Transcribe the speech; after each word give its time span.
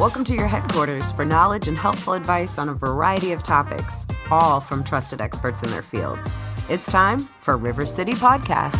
Welcome 0.00 0.24
to 0.24 0.34
your 0.34 0.46
headquarters 0.46 1.12
for 1.12 1.26
knowledge 1.26 1.68
and 1.68 1.76
helpful 1.76 2.14
advice 2.14 2.56
on 2.56 2.70
a 2.70 2.72
variety 2.72 3.32
of 3.32 3.42
topics, 3.42 3.94
all 4.30 4.58
from 4.58 4.82
trusted 4.82 5.20
experts 5.20 5.62
in 5.62 5.68
their 5.68 5.82
fields. 5.82 6.26
It's 6.70 6.86
time 6.86 7.28
for 7.42 7.58
River 7.58 7.84
City 7.84 8.12
Podcast. 8.12 8.78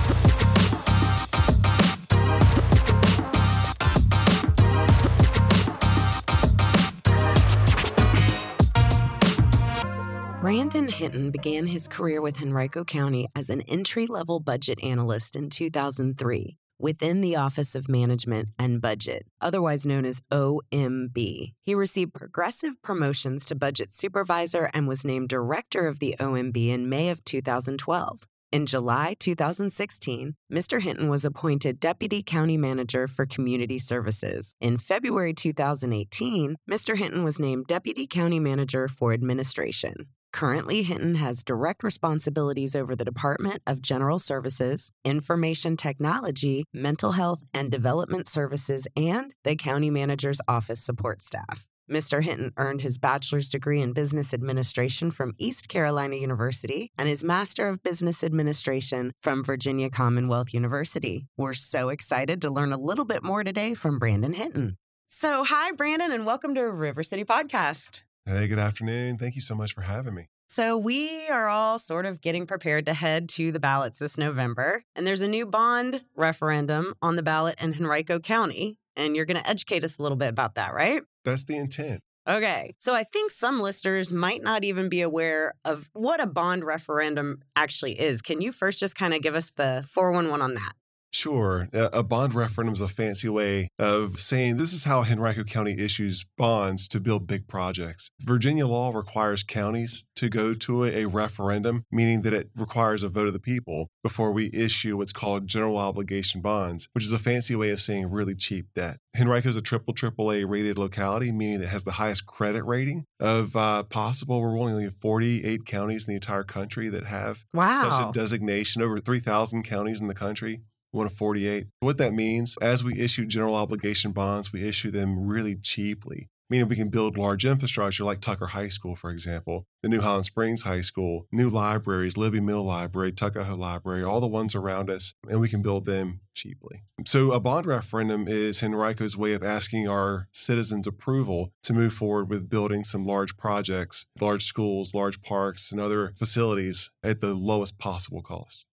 Brandon 10.41 10.89
Hinton 10.89 11.31
began 11.31 11.67
his 11.67 11.87
career 11.87 12.23
with 12.23 12.41
Henrico 12.41 12.83
County 12.83 13.29
as 13.37 13.51
an 13.51 13.61
entry 13.69 14.07
level 14.07 14.41
budget 14.41 14.83
analyst 14.83 15.37
in 15.37 15.51
2003 15.51 16.57
within 16.81 17.21
the 17.21 17.37
Office 17.37 17.75
of 17.75 17.89
Management 17.89 18.49
and 18.59 18.81
Budget, 18.81 19.27
otherwise 19.41 19.87
known 19.87 20.05
as 20.05 20.23
OMB. 20.33 21.53
He 21.61 21.75
received 21.75 22.15
progressive 22.15 22.81
promotions 22.83 23.45
to 23.47 23.55
budget 23.55 23.93
supervisor 23.93 24.71
and 24.73 24.89
was 24.89 25.05
named 25.05 25.29
director 25.29 25.87
of 25.87 25.99
the 25.99 26.17
OMB 26.19 26.69
in 26.69 26.89
May 26.89 27.11
of 27.11 27.25
2012. 27.25 28.27
In 28.53 28.67
July 28.67 29.15
2016, 29.21 30.35
Mr. 30.53 30.83
Hinton 30.83 31.09
was 31.09 31.25
appointed 31.25 31.79
Deputy 31.79 32.21
County 32.21 32.57
Manager 32.57 33.07
for 33.07 33.25
Community 33.25 33.79
Services. 33.79 34.55
In 34.61 34.77
February 34.77 35.33
2018, 35.33 36.57
Mr. 36.69 36.97
Hinton 36.99 37.23
was 37.23 37.39
named 37.39 37.69
Deputy 37.69 38.09
County 38.09 38.41
Manager 38.41 38.89
for 38.89 39.13
Administration. 39.13 40.09
Currently, 40.33 40.83
Hinton 40.83 41.17
has 41.17 41.43
direct 41.43 41.83
responsibilities 41.83 42.77
over 42.77 42.95
the 42.95 43.05
Department 43.05 43.63
of 43.67 43.83
General 43.83 44.19
Services, 44.19 44.91
Information 45.05 45.77
Technology, 45.77 46.65
Mental 46.73 47.13
Health 47.13 47.43
and 47.53 47.71
Development 47.71 48.29
Services, 48.29 48.87
and 48.97 49.35
the 49.45 49.57
County 49.57 49.91
Manager's 49.91 50.41
Office 50.47 50.81
support 50.81 51.23
staff. 51.23 51.67
Mr. 51.91 52.23
Hinton 52.23 52.53
earned 52.57 52.83
his 52.83 52.99
bachelor's 52.99 53.49
degree 53.49 53.81
in 53.81 53.93
business 53.93 54.33
administration 54.33 55.11
from 55.11 55.35
East 55.39 55.69
Carolina 55.69 56.15
University 56.15 56.93
and 56.97 57.09
his 57.09 57.25
master 57.25 57.69
of 57.69 57.83
business 57.83 58.23
administration 58.23 59.13
from 59.21 59.43
Virginia 59.43 59.91
Commonwealth 59.91 60.55
University. 60.55 61.27
We're 61.37 61.55
so 61.55 61.89
excited 61.89 62.41
to 62.43 62.51
learn 62.51 62.73
a 62.73 62.79
little 62.79 63.05
bit 63.05 63.25
more 63.25 63.43
today 63.43 63.75
from 63.75 63.99
Brandon 63.99 64.35
Hinton. 64.35 64.77
So, 65.09 65.43
hi, 65.43 65.73
Brandon, 65.73 66.13
and 66.13 66.25
welcome 66.25 66.55
to 66.55 66.63
River 66.63 67.03
City 67.03 67.25
Podcast. 67.25 68.05
Hey, 68.31 68.47
good 68.47 68.61
afternoon. 68.61 69.19
Thank 69.19 69.35
you 69.35 69.41
so 69.41 69.57
much 69.57 69.75
for 69.75 69.81
having 69.81 70.15
me. 70.15 70.29
So, 70.51 70.79
we 70.79 71.29
are 71.31 71.49
all 71.49 71.81
sort 71.81 72.07
of 72.07 72.21
getting 72.21 72.47
prepared 72.47 72.87
to 72.87 72.95
head 72.95 73.29
to 73.31 73.51
the 73.51 73.59
ballots 73.59 73.99
this 73.99 74.17
November. 74.17 74.85
And 74.95 75.05
there's 75.05 75.21
a 75.21 75.27
new 75.27 75.45
bond 75.45 76.05
referendum 76.15 76.95
on 77.03 77.17
the 77.17 77.25
ballot 77.25 77.57
in 77.61 77.75
Henrico 77.75 78.21
County. 78.21 78.79
And 78.95 79.17
you're 79.17 79.25
going 79.25 79.43
to 79.43 79.51
educate 79.51 79.83
us 79.83 79.99
a 79.99 80.03
little 80.03 80.17
bit 80.17 80.29
about 80.29 80.55
that, 80.55 80.73
right? 80.73 81.03
That's 81.25 81.43
the 81.43 81.57
intent. 81.57 82.03
Okay. 82.29 82.77
So, 82.79 82.95
I 82.95 83.03
think 83.03 83.33
some 83.33 83.59
listeners 83.59 84.13
might 84.13 84.45
not 84.45 84.63
even 84.63 84.89
be 84.89 85.01
aware 85.01 85.55
of 85.65 85.91
what 85.93 86.23
a 86.23 86.27
bond 86.29 86.63
referendum 86.63 87.43
actually 87.57 87.99
is. 87.99 88.23
Can 88.23 88.41
you 88.41 88.53
first 88.53 88.79
just 88.79 88.95
kind 88.95 89.13
of 89.13 89.23
give 89.23 89.35
us 89.35 89.51
the 89.57 89.85
411 89.91 90.41
on 90.41 90.55
that? 90.55 90.75
Sure. 91.13 91.69
A 91.73 92.03
bond 92.03 92.35
referendum 92.35 92.73
is 92.73 92.81
a 92.81 92.89
fancy 92.89 93.29
way 93.29 93.69
of 93.79 94.21
saying 94.21 94.57
this 94.57 94.73
is 94.73 94.85
how 94.85 95.05
Henrico 95.05 95.43
County 95.43 95.77
issues 95.79 96.25
bonds 96.37 96.87
to 96.89 97.01
build 97.01 97.27
big 97.27 97.49
projects. 97.49 98.11
Virginia 98.21 98.67
law 98.67 98.91
requires 98.91 99.43
counties 99.43 100.05
to 100.17 100.29
go 100.29 100.55
to 100.55 100.85
a 100.85 101.07
referendum, 101.07 101.85
meaning 101.91 102.23
that 102.23 102.33
it 102.33 102.51
requires 102.55 103.03
a 103.03 103.09
vote 103.09 103.27
of 103.27 103.33
the 103.33 103.41
people 103.41 103.89
before 104.03 104.31
we 104.31 104.51
issue 104.53 104.97
what's 104.97 105.13
called 105.13 105.47
general 105.47 105.79
obligation 105.79 106.41
bonds, 106.41 106.89
which 106.93 107.05
is 107.05 107.13
a 107.13 107.19
fancy 107.19 107.57
way 107.57 107.71
of 107.71 107.81
saying 107.81 108.11
really 108.11 108.35
cheap 108.35 108.67
debt. 108.75 108.99
Henrico 109.19 109.49
is 109.49 109.57
a 109.57 109.63
triple 109.63 109.93
triple 109.93 110.31
A 110.31 110.45
rated 110.45 110.79
locality, 110.79 111.33
meaning 111.33 111.61
it 111.61 111.69
has 111.69 111.83
the 111.83 111.93
highest 111.93 112.27
credit 112.27 112.65
rating 112.65 113.05
of 113.19 113.57
uh, 113.57 113.83
possible. 113.83 114.41
We're 114.41 114.59
only 114.59 114.89
48 114.89 115.67
counties 115.67 116.07
in 116.07 116.13
the 116.13 116.17
entire 116.17 116.45
country 116.45 116.89
that 116.91 117.07
have 117.07 117.45
wow. 117.53 117.91
such 117.91 118.09
a 118.09 118.13
designation, 118.13 118.83
over 118.83 119.01
3,000 119.01 119.65
counties 119.65 120.01
in 120.01 120.07
the 120.07 120.15
country 120.15 120.61
one 120.91 121.07
of 121.07 121.13
48. 121.13 121.67
What 121.81 121.99
that 121.99 122.13
means, 122.13 122.57
as 122.61 122.85
we 122.85 122.99
issue 122.99 123.27
general 123.27 123.55
obligation 123.55 124.13
bonds, 124.13 124.53
we 124.53 124.67
issue 124.67 124.91
them 124.91 125.27
really 125.27 125.57
cheaply, 125.57 126.29
meaning 126.49 126.69
we 126.69 126.77
can 126.77 126.89
build 126.89 127.17
large 127.17 127.45
infrastructure 127.45 128.05
like 128.05 128.21
Tucker 128.21 128.49
High 128.49 128.69
School, 128.69 128.97
for 128.97 129.11
example, 129.11 129.67
the 129.83 129.89
New 129.89 130.01
Holland 130.01 130.27
Springs 130.27 130.63
High 130.63 130.81
School, 130.81 131.27
new 131.31 131.49
libraries, 131.49 132.17
Libby 132.17 132.41
Mill 132.41 132.65
Library, 132.65 133.13
Tuckahoe 133.13 133.57
Library, 133.57 134.03
all 134.03 134.21
the 134.21 134.27
ones 134.27 134.55
around 134.55 134.91
us, 134.91 135.15
and 135.29 135.41
we 135.41 135.49
can 135.49 135.63
build 135.63 135.87
them 135.87 136.21
cheaply. 136.35 136.83
So, 137.07 137.33
a 137.33 137.41
bond 137.41 137.67
referendum 137.67 138.27
is 138.29 138.61
Henrico's 138.61 139.17
way 139.17 139.33
of 139.33 139.43
asking 139.43 139.89
our 139.89 140.29
citizens' 140.33 140.87
approval 140.87 141.53
to 141.63 141.73
move 141.73 141.93
forward 141.93 142.29
with 142.29 142.51
building 142.51 142.85
some 142.85 143.07
large 143.07 143.37
projects, 143.37 144.07
large 144.21 144.45
schools, 144.45 144.93
large 144.95 145.23
parks, 145.23 145.71
and 145.71 145.81
other 145.81 146.13
facilities 146.19 146.91
at 147.03 147.21
the 147.21 147.35
lowest 147.35 147.79
possible 147.79 148.23
cost. 148.23 148.65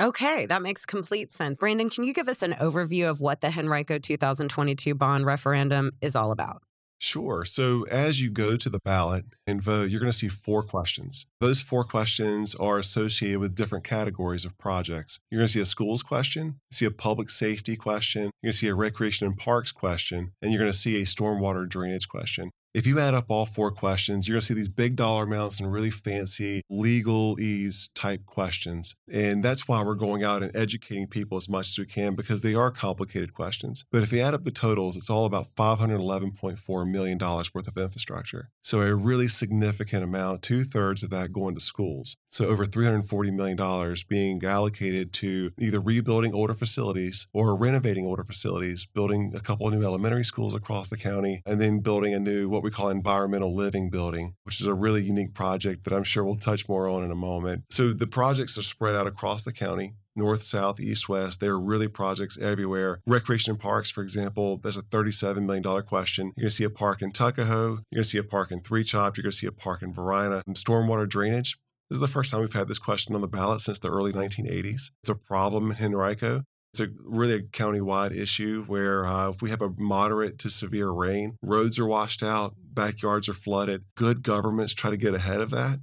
Okay, 0.00 0.46
that 0.46 0.62
makes 0.62 0.86
complete 0.86 1.30
sense. 1.30 1.58
Brandon, 1.58 1.90
can 1.90 2.04
you 2.04 2.14
give 2.14 2.26
us 2.26 2.42
an 2.42 2.54
overview 2.54 3.10
of 3.10 3.20
what 3.20 3.42
the 3.42 3.48
Henrico 3.48 3.98
2022 3.98 4.94
bond 4.94 5.26
referendum 5.26 5.90
is 6.00 6.16
all 6.16 6.32
about? 6.32 6.62
Sure. 6.98 7.44
So, 7.44 7.84
as 7.90 8.18
you 8.18 8.30
go 8.30 8.56
to 8.56 8.70
the 8.70 8.78
ballot 8.78 9.26
and 9.46 9.60
vote, 9.60 9.90
you're 9.90 10.00
going 10.00 10.12
to 10.12 10.16
see 10.16 10.28
four 10.28 10.62
questions. 10.62 11.26
Those 11.40 11.60
four 11.60 11.84
questions 11.84 12.54
are 12.54 12.78
associated 12.78 13.40
with 13.40 13.54
different 13.54 13.84
categories 13.84 14.46
of 14.46 14.56
projects. 14.56 15.18
You're 15.30 15.40
going 15.40 15.48
to 15.48 15.52
see 15.52 15.60
a 15.60 15.66
schools 15.66 16.02
question, 16.02 16.60
see 16.70 16.86
a 16.86 16.90
public 16.90 17.28
safety 17.28 17.76
question, 17.76 18.30
you're 18.42 18.48
going 18.48 18.52
to 18.52 18.58
see 18.58 18.68
a 18.68 18.74
recreation 18.74 19.26
and 19.26 19.36
parks 19.36 19.70
question, 19.70 20.32
and 20.40 20.50
you're 20.50 20.60
going 20.60 20.72
to 20.72 20.78
see 20.78 20.96
a 20.96 21.04
stormwater 21.04 21.68
drainage 21.68 22.08
question. 22.08 22.50
If 22.72 22.86
you 22.86 23.00
add 23.00 23.14
up 23.14 23.24
all 23.30 23.46
four 23.46 23.72
questions, 23.72 24.28
you're 24.28 24.34
going 24.34 24.42
to 24.42 24.46
see 24.46 24.54
these 24.54 24.68
big 24.68 24.94
dollar 24.94 25.24
amounts 25.24 25.58
and 25.58 25.72
really 25.72 25.90
fancy 25.90 26.62
legalese 26.70 27.88
type 27.96 28.24
questions. 28.26 28.94
And 29.12 29.44
that's 29.44 29.66
why 29.66 29.82
we're 29.82 29.96
going 29.96 30.22
out 30.22 30.44
and 30.44 30.54
educating 30.54 31.08
people 31.08 31.36
as 31.36 31.48
much 31.48 31.70
as 31.70 31.78
we 31.80 31.86
can 31.86 32.14
because 32.14 32.42
they 32.42 32.54
are 32.54 32.70
complicated 32.70 33.34
questions. 33.34 33.84
But 33.90 34.04
if 34.04 34.12
you 34.12 34.20
add 34.20 34.34
up 34.34 34.44
the 34.44 34.52
totals, 34.52 34.96
it's 34.96 35.10
all 35.10 35.24
about 35.24 35.48
$511.4 35.56 36.88
million 36.88 37.18
worth 37.18 37.66
of 37.66 37.76
infrastructure. 37.76 38.50
So 38.62 38.82
a 38.82 38.94
really 38.94 39.26
significant 39.26 40.04
amount, 40.04 40.42
two 40.42 40.62
thirds 40.62 41.02
of 41.02 41.10
that 41.10 41.32
going 41.32 41.56
to 41.56 41.60
schools. 41.60 42.16
So 42.28 42.46
over 42.46 42.66
$340 42.66 43.32
million 43.34 43.96
being 44.08 44.44
allocated 44.44 45.12
to 45.14 45.50
either 45.58 45.80
rebuilding 45.80 46.32
older 46.32 46.54
facilities 46.54 47.26
or 47.32 47.56
renovating 47.56 48.06
older 48.06 48.22
facilities, 48.22 48.86
building 48.86 49.32
a 49.34 49.40
couple 49.40 49.66
of 49.66 49.74
new 49.74 49.82
elementary 49.82 50.24
schools 50.24 50.54
across 50.54 50.88
the 50.88 50.96
county, 50.96 51.42
and 51.44 51.60
then 51.60 51.80
building 51.80 52.14
a 52.14 52.20
new 52.20 52.59
what 52.60 52.64
we 52.64 52.70
call 52.70 52.90
environmental 52.90 53.54
living 53.54 53.88
building, 53.88 54.34
which 54.44 54.60
is 54.60 54.66
a 54.66 54.74
really 54.74 55.02
unique 55.02 55.32
project 55.32 55.84
that 55.84 55.94
I'm 55.94 56.04
sure 56.04 56.22
we'll 56.22 56.36
touch 56.36 56.68
more 56.68 56.86
on 56.86 57.02
in 57.02 57.10
a 57.10 57.16
moment. 57.16 57.64
So 57.70 57.94
the 57.94 58.06
projects 58.06 58.58
are 58.58 58.62
spread 58.62 58.94
out 58.94 59.06
across 59.06 59.42
the 59.42 59.52
county 59.52 59.94
north, 60.14 60.42
south, 60.42 60.78
east, 60.78 61.08
west. 61.08 61.40
There 61.40 61.52
are 61.52 61.60
really 61.60 61.88
projects 61.88 62.36
everywhere. 62.38 63.00
Recreation 63.06 63.52
and 63.52 63.60
parks, 63.60 63.88
for 63.88 64.02
example, 64.02 64.58
there's 64.58 64.76
a 64.76 64.82
$37 64.82 65.46
million 65.46 65.82
question. 65.84 66.32
You're 66.36 66.42
going 66.42 66.50
to 66.50 66.56
see 66.56 66.64
a 66.64 66.70
park 66.70 67.00
in 67.00 67.12
Tuckahoe. 67.12 67.78
You're 67.90 67.96
going 67.96 68.04
to 68.04 68.10
see 68.10 68.18
a 68.18 68.24
park 68.24 68.50
in 68.50 68.60
Three 68.60 68.84
Chopt. 68.84 69.16
You're 69.16 69.22
going 69.22 69.30
to 69.30 69.38
see 69.38 69.46
a 69.46 69.52
park 69.52 69.80
in 69.80 69.94
Varina. 69.94 70.42
Stormwater 70.50 71.08
drainage. 71.08 71.56
This 71.88 71.96
is 71.96 72.00
the 72.00 72.08
first 72.08 72.30
time 72.30 72.40
we've 72.40 72.52
had 72.52 72.68
this 72.68 72.78
question 72.78 73.14
on 73.14 73.20
the 73.22 73.28
ballot 73.28 73.62
since 73.62 73.78
the 73.78 73.88
early 73.88 74.12
1980s. 74.12 74.90
It's 75.02 75.08
a 75.08 75.14
problem 75.14 75.70
in 75.70 75.82
Henrico. 75.82 76.44
It's 76.72 76.80
a 76.80 76.88
really 77.04 77.34
a 77.34 77.42
county-wide 77.42 78.12
issue 78.12 78.64
where 78.66 79.06
uh, 79.06 79.30
if 79.30 79.42
we 79.42 79.50
have 79.50 79.62
a 79.62 79.70
moderate 79.76 80.38
to 80.40 80.50
severe 80.50 80.90
rain, 80.90 81.36
roads 81.42 81.78
are 81.78 81.86
washed 81.86 82.22
out, 82.22 82.54
backyards 82.56 83.28
are 83.28 83.34
flooded. 83.34 83.84
Good 83.96 84.22
governments 84.22 84.72
try 84.72 84.90
to 84.90 84.96
get 84.96 85.14
ahead 85.14 85.40
of 85.40 85.50
that 85.50 85.80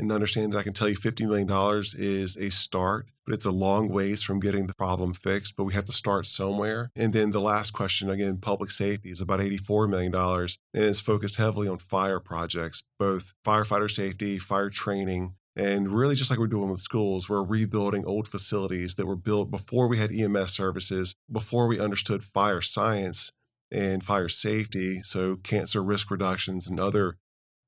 and 0.00 0.10
understand 0.10 0.52
that 0.52 0.58
I 0.58 0.62
can 0.62 0.72
tell 0.72 0.88
you 0.88 0.96
$50 0.96 1.26
million 1.26 1.84
is 1.98 2.36
a 2.36 2.50
start, 2.50 3.08
but 3.26 3.34
it's 3.34 3.44
a 3.44 3.50
long 3.50 3.90
ways 3.90 4.22
from 4.22 4.40
getting 4.40 4.66
the 4.66 4.74
problem 4.74 5.12
fixed. 5.12 5.56
But 5.56 5.64
we 5.64 5.74
have 5.74 5.84
to 5.84 5.92
start 5.92 6.26
somewhere. 6.26 6.90
And 6.96 7.12
then 7.12 7.32
the 7.32 7.40
last 7.40 7.72
question, 7.72 8.08
again, 8.08 8.38
public 8.38 8.70
safety 8.70 9.10
is 9.10 9.20
about 9.20 9.40
$84 9.40 9.88
million 9.90 10.14
and 10.14 10.84
it's 10.84 11.00
focused 11.00 11.36
heavily 11.36 11.68
on 11.68 11.78
fire 11.78 12.18
projects, 12.18 12.82
both 12.98 13.34
firefighter 13.44 13.90
safety, 13.90 14.38
fire 14.38 14.70
training, 14.70 15.34
and 15.56 15.90
really, 15.90 16.14
just 16.14 16.30
like 16.30 16.38
we're 16.38 16.46
doing 16.46 16.70
with 16.70 16.80
schools, 16.80 17.28
we're 17.28 17.42
rebuilding 17.42 18.04
old 18.04 18.28
facilities 18.28 18.94
that 18.94 19.06
were 19.06 19.16
built 19.16 19.50
before 19.50 19.88
we 19.88 19.98
had 19.98 20.12
EMS 20.12 20.52
services, 20.52 21.14
before 21.30 21.66
we 21.66 21.80
understood 21.80 22.22
fire 22.22 22.60
science 22.60 23.32
and 23.70 24.04
fire 24.04 24.28
safety. 24.28 25.02
So, 25.02 25.36
cancer 25.42 25.82
risk 25.82 26.10
reductions 26.10 26.68
and 26.68 26.78
other 26.78 27.16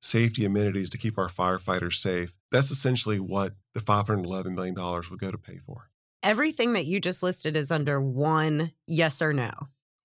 safety 0.01 0.45
amenities 0.45 0.91
to 0.91 0.99
keep 0.99 1.19
our 1.19 1.29
firefighters 1.29 1.95
safe. 1.95 2.35
That's 2.51 2.71
essentially 2.71 3.19
what 3.19 3.55
the 3.75 3.81
$511 3.81 4.55
million 4.55 4.75
would 4.75 5.21
go 5.21 5.31
to 5.31 5.39
pay 5.39 5.59
for. 5.65 5.89
Everything 6.23 6.75
that 6.75 6.87
you 6.87 7.01
just 7.01 7.23
listed 7.23 7.57
is 7.57 7.73
under 7.73 8.01
one 8.01 8.73
yes 8.87 9.21
or 9.23 9.33
no. 9.33 9.51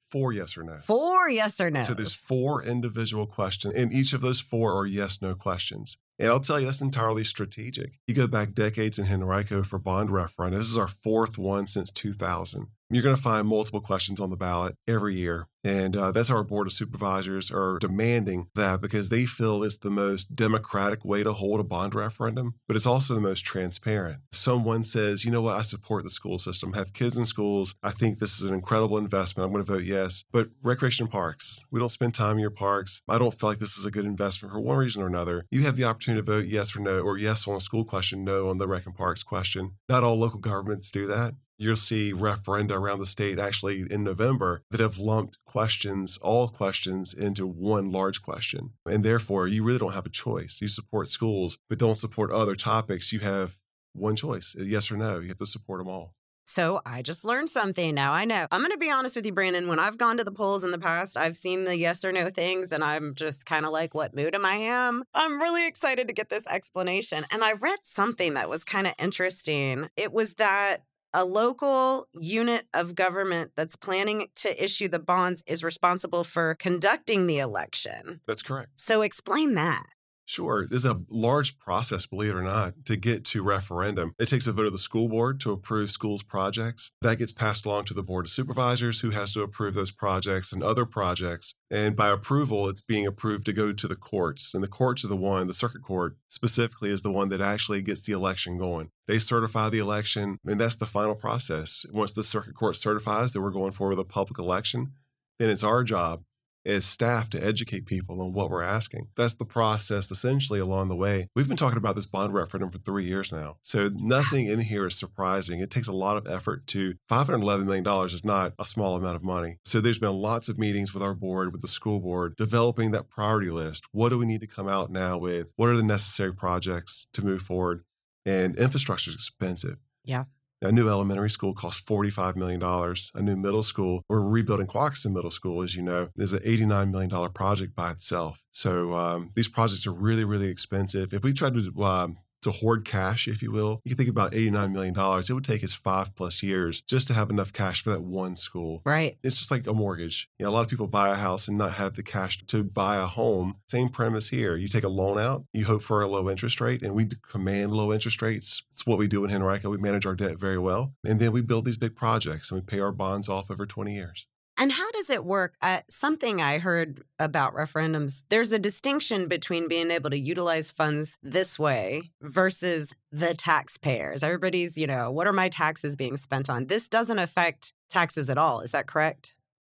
Four 0.10 0.34
yes 0.34 0.58
or 0.58 0.64
no. 0.64 0.78
Four 0.78 1.30
yes 1.30 1.60
or 1.60 1.70
no. 1.70 1.82
So 1.82 1.94
there's 1.94 2.14
four 2.14 2.64
individual 2.64 3.28
questions, 3.28 3.74
and 3.76 3.92
each 3.92 4.14
of 4.14 4.22
those 4.22 4.40
four 4.40 4.74
are 4.74 4.86
yes 4.86 5.22
no 5.22 5.36
questions. 5.36 5.98
And 6.20 6.30
I'll 6.30 6.40
tell 6.40 6.60
you, 6.60 6.66
that's 6.66 6.82
entirely 6.82 7.24
strategic. 7.24 8.00
You 8.08 8.16
go 8.16 8.28
back 8.28 8.54
decades 8.54 8.98
in 8.98 9.06
Henrico 9.06 9.64
for 9.64 9.78
bond 9.78 10.10
referendum. 10.10 10.60
This 10.60 10.70
is 10.70 10.78
our 10.78 10.88
fourth 10.88 11.38
one 11.38 11.68
since 11.68 11.92
2000. 11.92 12.68
You're 12.90 13.04
going 13.04 13.16
to 13.16 13.22
find 13.22 13.48
multiple 13.48 13.82
questions 13.82 14.20
on 14.20 14.30
the 14.30 14.38
ballot 14.38 14.78
every 14.88 15.16
year. 15.16 15.48
And 15.64 15.98
uh, 15.98 16.12
that's 16.12 16.30
our 16.30 16.46
Board 16.46 16.68
of 16.68 16.74
Supervisors 16.74 17.52
are 17.52 17.78
demanding 17.80 18.48
that 18.56 18.80
because 18.80 19.10
they 19.10 19.26
feel 19.26 19.64
it's 19.64 19.76
the 19.76 19.90
most 19.90 20.34
democratic 20.34 21.04
way 21.04 21.24
to 21.24 21.34
hold 21.34 21.60
a 21.60 21.64
bond 21.64 21.94
referendum, 21.94 22.56
but 22.68 22.78
it's 22.78 22.86
also 22.86 23.14
the 23.14 23.20
most 23.20 23.42
transparent. 23.42 24.20
Someone 24.32 24.86
says, 24.86 25.26
you 25.26 25.32
know 25.32 25.42
what, 25.42 25.58
I 25.58 25.64
support 25.64 26.06
the 26.06 26.10
school 26.10 26.40
system, 26.40 26.72
have 26.74 26.94
kids 26.94 27.18
in 27.18 27.26
schools. 27.26 27.76
I 27.84 27.92
think 27.92 28.20
this 28.20 28.40
is 28.40 28.44
an 28.44 28.54
incredible 28.54 28.98
investment. 28.98 29.46
I'm 29.46 29.52
going 29.52 29.66
to 29.66 29.72
vote 29.74 29.84
yes. 29.84 30.24
But 30.32 30.50
recreation 30.64 31.08
parks, 31.08 31.66
we 31.70 31.82
don't 31.82 31.90
spend 31.90 32.14
time 32.14 32.36
in 32.36 32.40
your 32.40 32.50
parks. 32.50 33.02
I 33.10 33.18
don't 33.18 33.38
feel 33.38 33.50
like 33.50 33.60
this 33.60 33.78
is 33.78 33.84
a 33.84 33.92
good 33.92 34.06
investment 34.06 34.54
for 34.54 34.62
one 34.62 34.78
reason 34.78 35.02
or 35.02 35.08
another. 35.08 35.46
You 35.52 35.64
have 35.64 35.76
the 35.76 35.84
opportunity 35.84 36.26
to 36.26 36.32
vote 36.32 36.46
yes 36.46 36.74
or 36.78 36.80
no, 36.80 37.00
or 37.02 37.18
yes 37.18 37.46
on 37.46 37.58
a 37.58 37.60
school 37.60 37.84
question, 37.84 38.24
no 38.24 38.48
on 38.48 38.58
the 38.58 38.68
rec 38.68 38.86
and 38.86 38.96
parks 38.96 39.24
question. 39.24 39.74
Not 39.90 40.04
all 40.06 40.18
local 40.18 40.40
governments 40.40 40.92
do 40.92 41.08
that 41.08 41.34
you'll 41.58 41.76
see 41.76 42.14
referenda 42.14 42.72
around 42.72 43.00
the 43.00 43.06
state 43.06 43.40
actually 43.40 43.86
in 43.90 44.04
November 44.04 44.62
that 44.72 44.80
have 44.80 44.98
lumped 44.98 45.38
questions, 45.46 46.18
all 46.22 46.48
questions, 46.48 47.14
into 47.14 47.48
one 47.48 47.92
large 47.92 48.22
question. 48.22 48.72
And 48.86 49.04
therefore, 49.04 49.48
you 49.48 49.64
really 49.64 49.80
don't 49.80 49.94
have 49.94 50.06
a 50.06 50.10
choice. 50.10 50.60
You 50.62 50.68
support 50.68 51.08
schools, 51.08 51.58
but 51.70 51.80
don't 51.80 51.96
support 51.96 52.32
other 52.32 52.56
topics. 52.56 53.12
You 53.12 53.20
have 53.20 53.56
one 53.94 54.16
choice 54.16 54.56
yes 54.58 54.92
or 54.92 54.98
no. 54.98 55.20
You 55.20 55.30
have 55.30 55.38
to 55.40 55.46
support 55.46 55.80
them 55.80 55.90
all. 55.90 56.14
So 56.50 56.82
I 56.86 57.02
just 57.02 57.26
learned 57.26 57.50
something. 57.50 57.94
Now 57.94 58.14
I 58.14 58.24
know. 58.24 58.48
I'm 58.52 58.62
going 58.62 58.72
to 58.72 58.78
be 58.78 58.90
honest 58.90 59.18
with 59.18 59.26
you, 59.26 59.34
Brandon. 59.34 59.68
When 59.68 59.80
I've 59.80 59.98
gone 59.98 60.16
to 60.16 60.24
the 60.24 60.32
polls 60.32 60.64
in 60.64 60.72
the 60.72 60.78
past, 60.78 61.18
I've 61.18 61.36
seen 61.36 61.66
the 61.66 61.76
yes 61.76 62.06
or 62.06 62.14
no 62.14 62.30
things, 62.30 62.72
and 62.72 62.84
I'm 62.84 63.16
just 63.16 63.46
kind 63.46 63.66
of 63.66 63.74
like, 63.74 63.94
what 63.94 64.16
mood 64.16 64.34
am 64.34 64.46
I 64.46 64.56
in? 64.56 65.04
I'm 65.14 65.42
really 65.42 65.68
excited 65.68 66.08
to 66.08 66.14
get 66.14 66.30
this 66.30 66.48
explanation. 66.48 67.26
And 67.32 67.44
I 67.44 67.52
read 67.52 67.80
something 67.84 68.36
that 68.36 68.50
was 68.50 68.64
kind 68.64 68.88
of 68.88 68.94
interesting. 68.98 69.90
It 69.98 70.14
was 70.14 70.36
that 70.36 70.84
a 71.18 71.26
local 71.26 72.08
unit 72.14 72.68
of 72.76 72.94
government 72.94 73.52
that's 73.56 73.76
planning 73.76 74.28
to 74.36 74.64
issue 74.64 74.88
the 74.88 75.00
bonds 75.00 75.42
is 75.48 75.64
responsible 75.64 76.24
for 76.24 76.54
conducting 76.54 77.26
the 77.26 77.40
election. 77.40 78.22
That's 78.28 78.44
correct. 78.44 78.70
So 78.76 79.02
explain 79.02 79.56
that. 79.56 79.88
Sure. 80.30 80.68
There's 80.68 80.86
a 80.86 81.02
large 81.10 81.58
process, 81.58 82.06
believe 82.06 82.32
it 82.32 82.36
or 82.36 82.44
not, 82.44 82.74
to 82.86 82.98
get 82.98 83.24
to 83.26 83.42
referendum. 83.42 84.14
It 84.20 84.28
takes 84.28 84.46
a 84.46 84.52
vote 84.52 84.66
of 84.66 84.74
the 84.74 84.78
school 84.78 85.08
board 85.08 85.40
to 85.40 85.54
approve 85.54 85.90
schools' 85.90 86.22
projects. 86.22 86.92
That 87.02 87.18
gets 87.18 87.32
passed 87.32 87.66
along 87.66 87.86
to 87.86 87.94
the 87.94 88.04
board 88.04 88.26
of 88.26 88.32
supervisors, 88.32 89.00
who 89.00 89.12
has 89.12 89.32
to 89.32 89.42
approve 89.42 89.74
those 89.74 89.90
projects 89.90 90.52
and 90.52 90.62
other 90.62 90.86
projects. 90.86 91.56
And 91.72 91.96
by 91.96 92.10
approval, 92.10 92.68
it's 92.68 92.82
being 92.82 93.08
approved 93.08 93.46
to 93.46 93.54
go 93.54 93.72
to 93.72 93.88
the 93.88 93.96
courts. 93.96 94.54
And 94.54 94.62
the 94.62 94.68
courts 94.68 95.06
are 95.06 95.08
the 95.08 95.16
one, 95.16 95.48
the 95.48 95.54
circuit 95.54 95.82
court 95.82 96.18
specifically, 96.28 96.92
is 96.92 97.04
the 97.04 97.12
one 97.12 97.30
that 97.30 97.40
actually 97.40 97.82
gets 97.82 98.02
the 98.02 98.12
election 98.12 98.58
going. 98.58 98.90
They 99.08 99.20
certify 99.20 99.70
the 99.70 99.80
election, 99.80 100.40
and 100.46 100.60
that's 100.60 100.76
the 100.76 100.86
final 100.86 101.16
process. 101.16 101.86
Once 101.94 102.12
the 102.12 102.24
circuit 102.24 102.54
court 102.54 102.76
certifies 102.76 103.32
that 103.32 103.40
we're 103.40 103.52
going 103.52 103.72
forward 103.72 103.98
with 103.98 104.06
a 104.06 104.10
public 104.10 104.40
election, 104.40 104.92
then 105.40 105.50
it's 105.50 105.64
our 105.64 105.86
job 105.86 106.24
as 106.68 106.86
staff 106.86 107.30
to 107.32 107.44
educate 107.44 107.86
people 107.86 108.22
on 108.22 108.34
what 108.34 108.50
we're 108.50 108.62
asking. 108.62 109.08
That's 109.16 109.34
the 109.34 109.46
process 109.46 110.12
essentially 110.12 110.60
along 110.60 110.90
the 110.90 110.96
way. 110.96 111.30
We've 111.36 111.48
been 111.48 111.58
talking 111.58 111.78
about 111.78 111.96
this 111.96 112.06
bond 112.06 112.34
referendum 112.34 112.72
for 112.72 112.78
three 112.80 113.08
years 113.08 113.32
now. 113.32 113.58
So 113.62 113.90
nothing 113.94 114.48
in 114.48 114.60
here 114.60 114.86
is 114.86 114.98
surprising. 114.98 115.60
It 115.60 115.72
takes 115.72 115.88
a 115.88 115.94
lot 115.94 116.18
of 116.18 116.28
effort 116.28 116.68
to 116.68 116.96
$511 117.10 117.66
million 117.66 118.06
is 118.06 118.26
not 118.26 118.54
a 118.60 118.66
small 118.66 118.96
amount 118.96 119.16
of 119.16 119.24
money. 119.24 119.58
So 119.66 119.80
there's 119.80 120.00
been 120.00 120.14
lots 120.14 120.50
of 120.50 120.60
meetings 120.60 120.94
with 120.94 121.02
our 121.02 121.14
board, 121.14 121.52
with 121.52 121.62
the 121.62 121.68
school 121.68 122.00
board, 122.00 122.36
developing 122.36 122.92
that 122.92 123.10
priority 123.10 123.50
list. 123.50 123.86
What 123.92 124.10
do 124.10 124.18
we 124.18 124.26
need 124.26 124.42
to 124.42 124.48
come 124.48 124.68
out 124.68 124.92
now 124.92 125.18
with? 125.18 125.48
What 125.56 125.70
are 125.70 125.78
the 125.78 125.84
necessary 125.84 126.34
projects 126.34 127.08
to 127.14 127.24
move 127.24 127.42
forward? 127.42 127.84
And 128.26 128.58
infrastructure 128.58 129.10
is 129.10 129.16
expensive. 129.16 129.78
Yeah. 130.04 130.26
A 130.62 130.72
new 130.72 130.90
elementary 130.90 131.30
school 131.30 131.54
costs 131.54 131.84
$45 131.88 132.36
million. 132.36 132.62
A 132.64 133.22
new 133.22 133.36
middle 133.36 133.62
school, 133.62 134.04
we're 134.10 134.22
rebuilding 134.22 134.66
Quioccasin 134.66 135.14
Middle 135.14 135.30
School, 135.30 135.62
as 135.62 135.76
you 135.76 135.84
know, 135.84 136.10
is 136.18 136.34
an 136.34 136.40
$89 136.40 136.92
million 136.92 137.32
project 137.32 137.76
by 137.76 137.92
itself. 137.92 138.42
So 138.52 138.94
um, 138.94 139.32
these 139.36 139.48
projects 139.48 139.86
are 139.86 139.92
really, 139.92 140.24
really 140.24 140.48
expensive. 140.48 141.14
If 141.14 141.24
we 141.24 141.34
tried 141.34 141.54
to 141.54 141.84
um, 141.84 142.18
to 142.48 142.52
hoard 142.52 142.86
cash, 142.86 143.28
if 143.28 143.42
you 143.42 143.52
will. 143.52 143.82
You 143.84 143.92
can 143.92 143.98
think 143.98 144.10
about 144.10 144.32
$89 144.32 144.72
million. 144.72 144.96
It 144.98 145.34
would 145.34 145.44
take 145.44 145.64
us 145.64 145.74
five 145.74 146.16
plus 146.16 146.42
years 146.42 146.82
just 146.82 147.08
to 147.08 147.14
have 147.14 147.30
enough 147.30 147.52
cash 147.54 147.84
for 147.84 147.90
that 147.92 148.02
one 148.02 148.36
school. 148.36 148.82
Right. 148.86 149.18
It's 149.24 149.38
just 149.38 149.52
like 149.52 149.68
a 149.68 149.74
mortgage. 149.74 150.30
You 150.40 150.46
know, 150.46 150.52
a 150.52 150.54
lot 150.54 150.62
of 150.62 150.70
people 150.70 150.88
buy 150.88 151.10
a 151.10 151.16
house 151.16 151.48
and 151.48 151.58
not 151.58 151.74
have 151.74 151.96
the 151.96 152.04
cash 152.04 152.46
to 152.46 152.64
buy 152.64 152.98
a 152.98 153.06
home. 153.06 153.58
Same 153.68 153.90
premise 153.90 154.30
here. 154.30 154.56
You 154.56 154.68
take 154.68 154.84
a 154.84 154.90
loan 154.90 155.20
out, 155.20 155.46
you 155.54 155.66
hope 155.66 155.84
for 155.84 156.02
a 156.02 156.08
low 156.08 156.30
interest 156.30 156.62
rate, 156.62 156.82
and 156.82 156.96
we 156.96 157.10
command 157.30 157.72
low 157.72 157.92
interest 157.92 158.22
rates. 158.22 158.64
It's 158.72 158.86
what 158.86 158.98
we 158.98 159.08
do 159.08 159.26
in 159.26 159.32
Henrico. 159.32 159.70
We 159.70 159.78
manage 159.78 160.06
our 160.06 160.16
debt 160.16 160.40
very 160.40 160.58
well. 160.58 160.94
And 161.04 161.20
then 161.20 161.32
we 161.32 161.42
build 161.42 161.66
these 161.66 161.78
big 161.78 161.96
projects 161.96 162.52
and 162.52 162.62
we 162.62 162.66
pay 162.66 162.80
our 162.80 162.92
bonds 162.92 163.28
off 163.28 163.52
over 163.52 163.66
20 163.66 163.94
years. 163.94 164.26
And 164.58 164.72
how 164.72 164.90
does 164.92 165.10
it 165.10 165.24
work? 165.24 165.54
Uh, 165.62 165.82
something 165.90 166.42
I 166.42 166.58
heard 166.58 167.04
about 167.20 167.54
referendums 167.54 168.24
there's 168.30 168.52
a 168.52 168.60
distinction 168.60 169.28
between 169.28 169.68
being 169.68 169.92
able 169.92 170.10
to 170.10 170.18
utilize 170.18 170.72
funds 170.72 171.18
this 171.22 171.60
way 171.60 172.12
versus 172.22 172.92
the 173.12 173.34
taxpayers. 173.36 174.24
Everybody's, 174.24 174.78
you 174.78 174.88
know, 174.88 175.12
what 175.12 175.28
are 175.28 175.34
my 175.34 175.50
taxes 175.50 175.96
being 175.96 176.18
spent 176.18 176.50
on? 176.50 176.68
This 176.68 176.90
doesn't 176.90 177.20
affect 177.20 177.74
taxes 177.90 178.30
at 178.30 178.38
all. 178.38 178.62
Is 178.62 178.72
that 178.72 178.88
correct? 178.88 179.37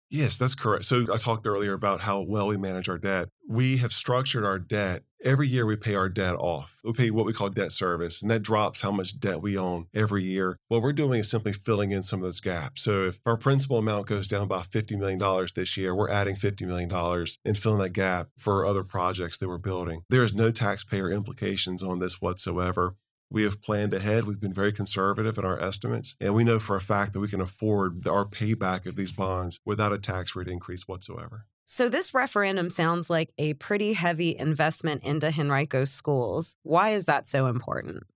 Yes, 0.09 0.37
that's 0.37 0.55
correct. 0.55 0.85
So 0.85 1.05
I 1.13 1.17
talked 1.17 1.45
earlier 1.45 1.73
about 1.73 2.01
how 2.01 2.21
well 2.21 2.47
we 2.47 2.57
manage 2.57 2.89
our 2.89 2.97
debt. 2.97 3.29
We 3.47 3.77
have 3.77 3.93
structured 3.93 4.43
our 4.43 4.57
debt. 4.57 5.03
Every 5.23 5.47
year 5.47 5.65
we 5.65 5.75
pay 5.75 5.95
our 5.95 6.09
debt 6.09 6.35
off. 6.35 6.79
We 6.83 6.93
pay 6.93 7.11
what 7.11 7.25
we 7.25 7.33
call 7.33 7.49
debt 7.49 7.73
service, 7.73 8.21
and 8.21 8.31
that 8.31 8.41
drops 8.41 8.81
how 8.81 8.91
much 8.91 9.19
debt 9.19 9.41
we 9.41 9.57
own 9.57 9.87
every 9.93 10.23
year. 10.23 10.57
What 10.69 10.81
we're 10.81 10.93
doing 10.93 11.19
is 11.19 11.29
simply 11.29 11.51
filling 11.51 11.91
in 11.91 12.03
some 12.03 12.19
of 12.19 12.23
those 12.23 12.39
gaps. 12.39 12.83
So 12.83 13.05
if 13.05 13.19
our 13.25 13.35
principal 13.35 13.77
amount 13.77 14.07
goes 14.07 14.27
down 14.27 14.47
by 14.47 14.61
$50 14.61 14.97
million 14.97 15.47
this 15.53 15.75
year, 15.75 15.93
we're 15.93 16.09
adding 16.09 16.35
$50 16.35 16.65
million 16.65 16.91
and 17.45 17.57
filling 17.57 17.81
that 17.81 17.89
gap 17.89 18.29
for 18.37 18.65
other 18.65 18.83
projects 18.83 19.37
that 19.37 19.49
we're 19.49 19.57
building. 19.57 20.03
There 20.09 20.23
is 20.23 20.33
no 20.33 20.51
taxpayer 20.51 21.11
implications 21.11 21.83
on 21.83 21.99
this 21.99 22.21
whatsoever. 22.21 22.95
We 23.31 23.43
have 23.43 23.61
planned 23.61 23.93
ahead. 23.93 24.25
We've 24.25 24.39
been 24.39 24.53
very 24.53 24.73
conservative 24.73 25.37
in 25.37 25.45
our 25.45 25.59
estimates, 25.59 26.15
and 26.19 26.33
we 26.33 26.43
know 26.43 26.57
for 26.57 26.75
a 26.75 26.81
fact 26.81 27.13
that 27.13 27.19
we 27.19 27.27
can 27.27 27.41
afford 27.41 28.07
our 28.07 28.25
payback 28.25 28.87
of 28.87 28.95
these 28.95 29.11
bonds 29.11 29.59
without 29.65 29.93
a 29.93 29.99
tax 29.99 30.35
rate 30.35 30.47
increase 30.47 30.87
whatsoever. 30.87 31.45
So, 31.65 31.87
this 31.87 32.15
referendum 32.15 32.71
sounds 32.71 33.11
like 33.11 33.31
a 33.37 33.53
pretty 33.53 33.93
heavy 33.93 34.35
investment 34.35 35.03
into 35.03 35.27
Henrico 35.27 35.85
schools. 35.85 36.55
Why 36.63 36.89
is 36.89 37.05
that 37.05 37.27
so 37.27 37.45
important? 37.45 38.07